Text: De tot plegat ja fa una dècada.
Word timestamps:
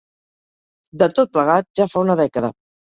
De 1.03 1.11
tot 1.19 1.31
plegat 1.39 1.71
ja 1.83 1.91
fa 1.95 2.07
una 2.09 2.19
dècada. 2.25 2.55